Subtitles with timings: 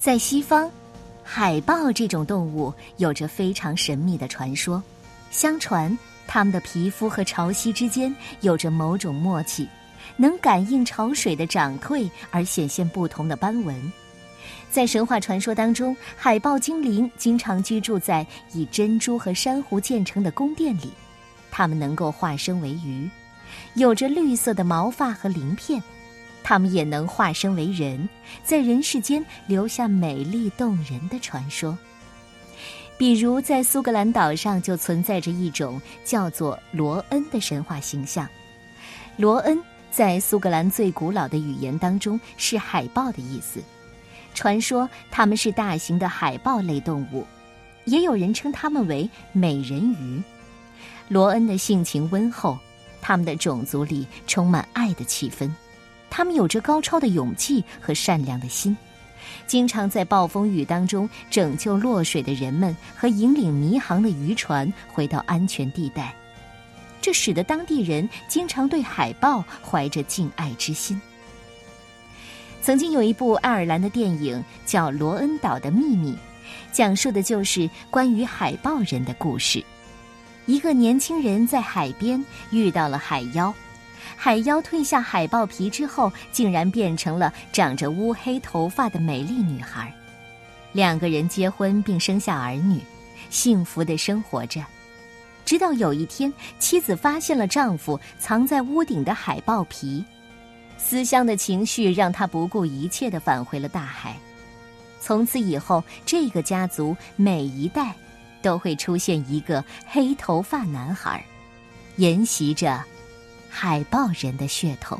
[0.00, 0.70] 在西方，
[1.22, 4.82] 海豹这种动物有着非常神秘的传说。
[5.30, 9.68] 相传，它们的皮肤和潮汐之间有着某种默契，
[10.16, 13.92] 能感应潮水的涨退而显现不同的斑纹。
[14.70, 20.90] 在神话传说当中，海豹精灵经常居住在以珍珠和珊瑚建成的宫殿里，
[21.50, 23.06] 它们能够化身为鱼，
[23.74, 25.82] 有着绿色的毛发和鳞片。
[26.42, 28.08] 他们也能化身为人，
[28.42, 31.76] 在人世间留下美丽动人的传说。
[32.98, 38.28] 比如，在苏格兰岛上就存在着一种叫做罗恩的神话形象。
[39.16, 39.58] 罗恩
[39.90, 43.62] 在苏格兰最古老的语言当中是海豹的意思。
[44.34, 47.26] 传说它们是大型的海豹类动物，
[47.84, 50.22] 也有人称它们为美人鱼。
[51.08, 52.58] 罗恩的性情温厚，
[53.00, 55.50] 他们的种族里充满爱的气氛。
[56.10, 58.76] 他们有着高超的勇气和善良的心，
[59.46, 66.14] 经常在暴风雨当中拯救落水的人们和引领迷航的渔船回到安全地带，
[67.00, 71.00] 这使得当地人经常对海豹怀着敬爱之心。
[72.60, 76.12] 曾经有一部爱尔兰的电影叫《罗恩岛的秘密》，
[76.72, 79.64] 讲述的就是关于海豹人的故事。
[80.44, 83.54] 一个年轻人在海边遇到了海妖。
[84.16, 89.92] 海妖褪下海豹皮之后，竟然变成了长着乌黑头发的美丽女孩。
[90.72, 92.80] 两个人结婚并生下儿女，
[93.30, 94.64] 幸福的生活着。
[95.44, 100.04] 直到有一天，妻子发现了丈夫藏在屋顶的海豹皮，
[100.78, 104.16] 思乡的情绪让她不顾一切的返回了大海。
[105.00, 107.92] 从此以后，这个家族每一代
[108.42, 111.24] 都会出现一个黑头发男孩，
[111.96, 112.80] 沿袭着。
[113.50, 114.98] 海豹人的血统。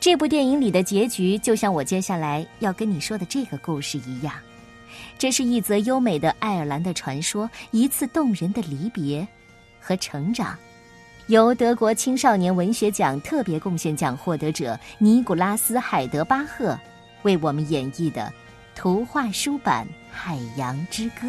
[0.00, 4.34] 这部电影里的结局，就像我接下来要跟你说的这个故事一样，
[5.18, 9.26] 这是一则优美的爱尔兰的传说，一次动人的离别
[9.80, 10.56] 和成长，
[11.28, 16.78] 由德国青少年文学奖特别贡献奖获得者尼古拉斯·海德巴赫
[17.22, 18.30] 为我们演绎的
[18.74, 21.26] 图画书版《海洋之歌》。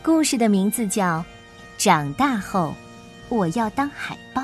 [0.00, 1.18] 故事的名字叫
[1.76, 2.72] 《长大后，
[3.28, 4.42] 我要当海豹》。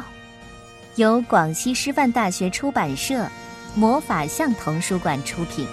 [0.99, 3.25] 由广西师范大学出版社
[3.77, 5.65] 魔法象童书馆出品。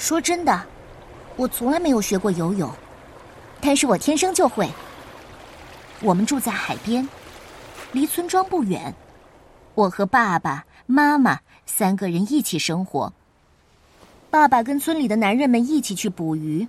[0.00, 0.64] 说真的，
[1.36, 2.72] 我从来没有学过游泳，
[3.60, 4.66] 但是我天生就会。
[6.00, 7.06] 我们住在海边，
[7.92, 8.94] 离村庄不远。
[9.74, 13.12] 我和爸爸妈妈三个人一起生活。
[14.30, 16.66] 爸爸跟村里的男人们一起去捕鱼，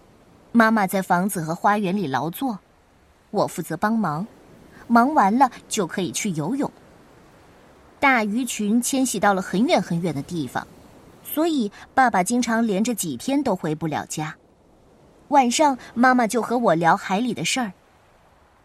[0.52, 2.60] 妈妈在房子和花园里劳作，
[3.30, 4.28] 我负责帮忙。
[4.88, 6.70] 忙完了就可以去游泳。
[7.98, 10.68] 大鱼群迁徙到了很远很远的地方。
[11.34, 14.36] 所以，爸爸经常连着几天都回不了家。
[15.30, 17.72] 晚上，妈妈就和我聊海里的事儿。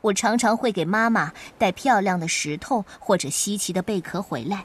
[0.00, 4.64] 我常常会给妈妈带漂亮的石头或者稀奇的贝壳回来，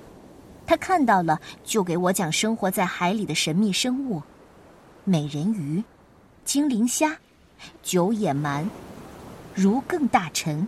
[0.65, 4.21] 她看到了就给我讲生活在海里的神秘生物：
[5.03, 5.83] 美人鱼、
[6.43, 7.15] 精灵虾、
[7.83, 8.65] 九眼鳗、
[9.53, 10.67] 如更大臣、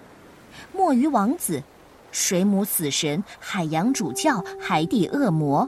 [0.72, 1.64] 墨鱼王子、
[2.12, 5.68] 水母死神、海洋主教、海底恶魔。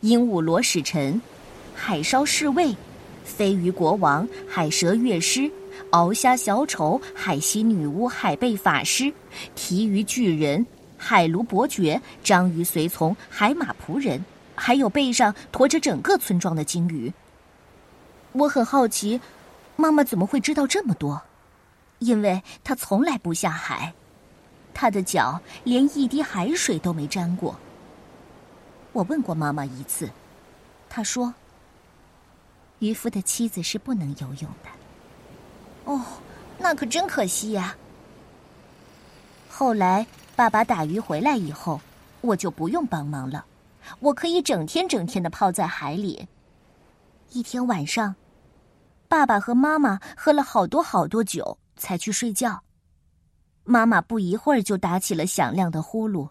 [0.00, 1.20] 鹦鹉螺使臣、
[1.74, 2.74] 海烧侍卫、
[3.24, 5.50] 飞鱼国王、海蛇乐师、
[5.90, 9.12] 鳌虾小丑、海西女巫、海贝法师、
[9.54, 14.24] 提鱼巨人、海卢伯爵、章鱼随从、海马仆人，
[14.54, 17.12] 还有背上驮着整个村庄的鲸鱼。
[18.32, 19.20] 我很好奇，
[19.76, 21.22] 妈妈怎么会知道这么多？
[21.98, 23.92] 因为她从来不下海，
[24.74, 27.54] 她的脚连一滴海水都没沾过。
[28.92, 30.10] 我问过妈妈一次，
[30.88, 31.32] 她说
[32.80, 34.70] ：“渔夫的妻子是不能游泳的。”
[35.84, 36.00] 哦，
[36.58, 37.76] 那可真可惜呀。
[39.48, 40.06] 后来
[40.36, 41.80] 爸爸打鱼回来以后，
[42.20, 43.44] 我就不用帮忙了，
[43.98, 46.28] 我可以整天整天的泡在海里。
[47.30, 48.14] 一天晚上，
[49.08, 52.62] 爸爸和妈妈喝了好多好多酒才去睡觉。
[53.64, 56.28] 妈妈不一会儿就打起了响亮的呼噜。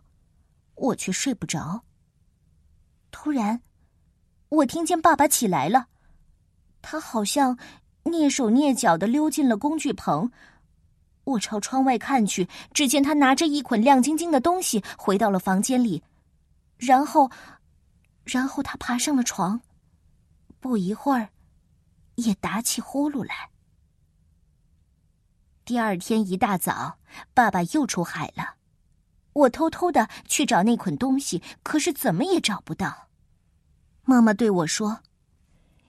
[0.75, 1.84] 我却睡不着。
[3.12, 3.62] 突然，
[4.50, 5.88] 我听见爸爸起来了，
[6.81, 7.58] 他好像
[8.06, 10.31] 蹑手蹑脚的溜进了工具棚。
[11.24, 16.02] 我朝窗外看去，只见他拿着一捆亮晶晶的东西回到了房间里，
[16.78, 17.30] 然后，
[18.24, 19.62] 然后他爬上了床，
[20.60, 21.30] 不一会儿，
[22.16, 23.52] 也打起呼噜来。
[25.63, 26.98] 第二天一大早，
[27.36, 28.56] 爸爸又出海了。
[29.33, 33.07] 我偷偷的去找那捆东西，可是怎么也找不到。
[34.04, 35.00] 妈妈对我说：“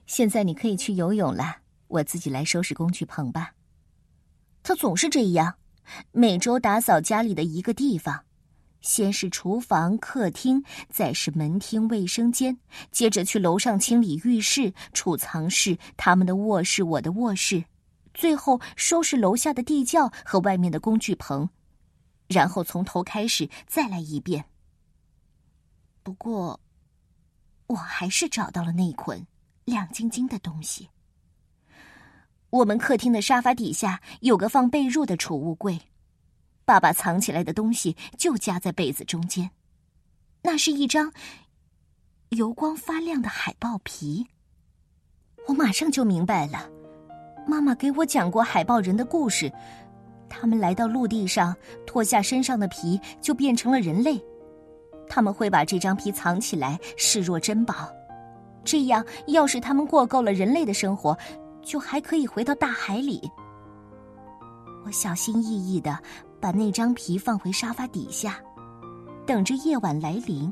[0.06, 1.56] 现在你可以去游泳了，
[1.88, 3.54] 我自己来收拾工具棚吧。”
[4.62, 5.54] 他总是这样，
[6.12, 8.24] 每周打扫家里的一个地方，
[8.80, 12.58] 先是厨房、客厅，再是门厅、卫生间，
[12.92, 17.64] 接着去楼上清理浴室、储藏室、他们的卧室、我的卧室，
[18.14, 21.48] 最后收拾楼下的地窖和外面的工具棚。
[22.32, 24.46] 然后从头开始再来一遍。
[26.02, 26.58] 不过，
[27.68, 29.24] 我还是找到了那捆
[29.64, 30.88] 亮晶晶的东西。
[32.50, 35.80] 我们客厅的沙发底下有个放被褥的储物柜，
[36.64, 39.52] 爸爸藏起来的东西就夹在被子中间。
[40.42, 41.12] 那是一张
[42.30, 44.26] 油光发亮的海豹皮。
[45.46, 46.68] 我马上就明白了，
[47.46, 49.50] 妈妈给我讲过海豹人的故事。
[50.34, 51.54] 他们来到陆地上，
[51.86, 54.18] 脱下身上的皮，就变成了人类。
[55.06, 57.74] 他们会把这张皮藏起来，视若珍宝。
[58.64, 61.16] 这样，要是他们过够了人类的生活，
[61.60, 63.30] 就还可以回到大海里。
[64.86, 65.98] 我小心翼翼的
[66.40, 68.40] 把那张皮放回沙发底下，
[69.26, 70.50] 等着夜晚来临。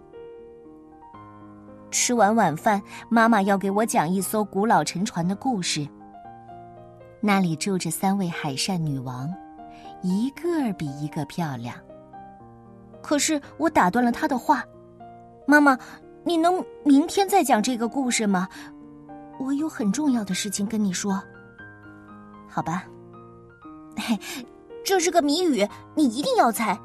[1.91, 5.89] 吃完晚饭，妈妈要给我讲一艘古老沉船的故事。
[7.21, 9.29] 那里住着三位海扇女王。
[10.03, 11.75] 一个比一个漂亮。
[13.03, 14.65] 可是我打断了他的话
[15.47, 15.79] ：“妈妈，
[16.25, 18.49] 你能明天再讲这个故事吗？
[19.39, 21.23] 我有很重要的事情跟你说。”
[22.49, 22.85] 好吧。
[23.97, 24.19] 嘿，
[24.85, 26.79] 这是个谜语，你一定要猜。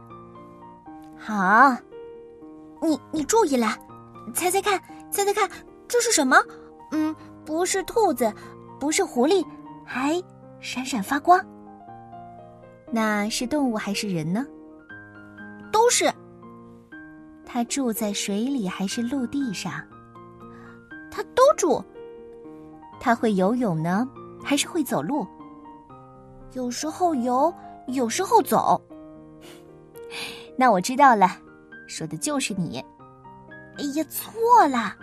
[1.18, 1.76] 好，
[2.82, 3.68] 你你注意了，
[4.34, 4.80] 猜猜看，
[5.12, 5.50] 猜猜看，
[5.88, 6.38] 这是什么？
[6.92, 7.16] 嗯，
[7.46, 8.32] 不是兔子，
[8.80, 9.46] 不是狐狸，
[9.84, 10.22] 还
[10.60, 11.40] 闪闪发光。
[12.92, 14.46] 那是动物还是人呢？
[15.72, 16.12] 都是。
[17.46, 19.74] 它住在水里还是陆地上？
[21.12, 21.84] 它都住。
[23.00, 24.08] 它会游泳呢，
[24.44, 25.26] 还是会走路？
[26.54, 27.54] 有时候游，
[27.88, 28.82] 有时候走。
[30.58, 31.30] 那我知道了，
[31.88, 32.84] 说的就是你。
[33.78, 34.96] 哎呀，错了。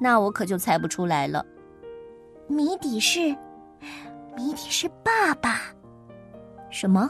[0.00, 1.44] 那我可就猜不出来了。
[2.48, 3.34] 谜底是，
[4.36, 5.60] 谜底是爸爸。
[6.74, 7.08] 什么？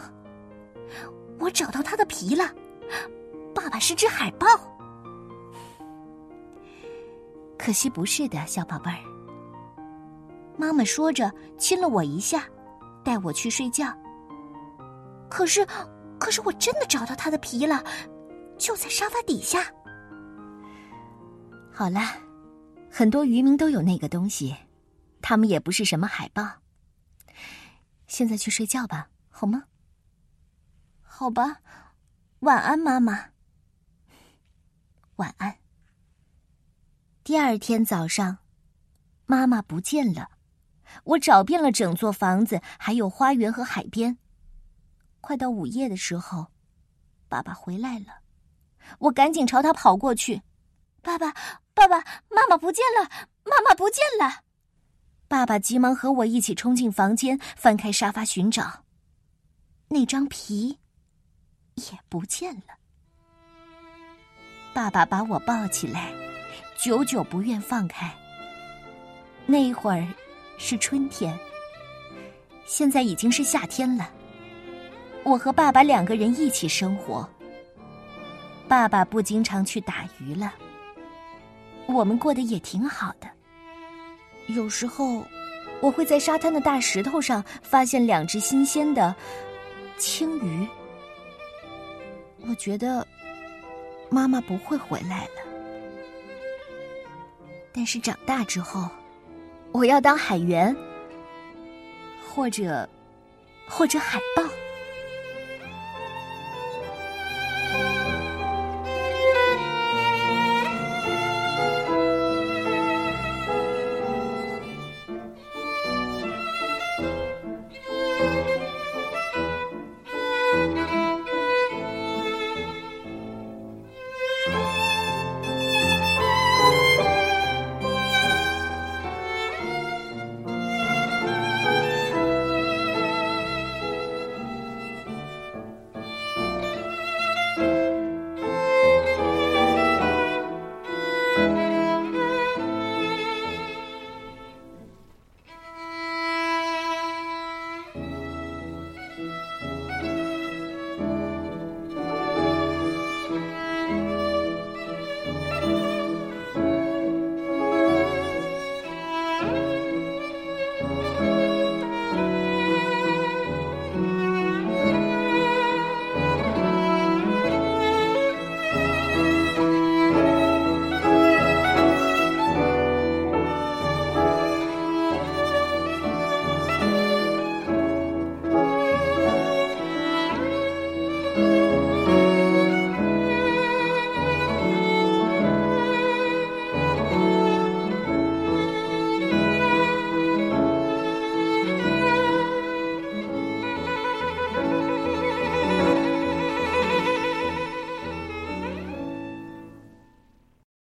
[1.40, 2.54] 我找到他的皮了。
[3.54, 4.46] 爸爸是只海豹。
[7.58, 8.98] 可惜不是的，小宝贝儿。
[10.58, 12.44] 妈妈说着，亲了我一下，
[13.02, 13.86] 带我去睡觉。
[15.30, 15.66] 可是，
[16.18, 17.82] 可是我真的找到他的皮了，
[18.58, 19.64] 就在沙发底下。
[21.72, 22.00] 好了，
[22.90, 24.54] 很多渔民都有那个东西，
[25.22, 26.46] 他们也不是什么海豹。
[28.06, 29.08] 现在去睡觉吧。
[29.36, 29.64] 好吗？
[31.02, 31.60] 好吧，
[32.38, 33.30] 晚安，妈妈。
[35.16, 35.56] 晚安。
[37.24, 38.38] 第二天早上，
[39.26, 40.30] 妈妈不见了。
[41.02, 44.18] 我找遍了整座房子，还有花园和海边。
[45.20, 46.52] 快到午夜的时候，
[47.28, 48.20] 爸爸回来了。
[49.00, 50.42] 我赶紧朝他跑过去
[51.02, 51.34] ：“爸爸，
[51.74, 51.98] 爸爸，
[52.30, 53.10] 妈妈不见了！
[53.42, 54.44] 妈妈不见了！”
[55.26, 58.83] 爸爸急忙和我一起冲进房间，翻开沙发寻找。
[59.94, 60.76] 那张皮
[61.76, 62.74] 也不见了。
[64.74, 66.12] 爸爸把我抱起来，
[66.76, 68.12] 久久不愿放开。
[69.46, 70.04] 那会儿
[70.58, 71.38] 是春天，
[72.66, 74.10] 现在已经是夏天了。
[75.22, 77.28] 我和爸爸两个人一起生活。
[78.66, 80.52] 爸爸不经常去打鱼了，
[81.86, 83.28] 我们过得也挺好的。
[84.48, 85.24] 有时候，
[85.80, 89.14] 我会在沙滩的大石头上发现两只新鲜的。
[89.96, 90.66] 青鱼，
[92.48, 93.06] 我觉得
[94.10, 95.30] 妈妈不会回来了。
[97.72, 98.88] 但是长大之后，
[99.72, 100.74] 我要当海员，
[102.26, 102.88] 或者，
[103.68, 104.42] 或者海豹。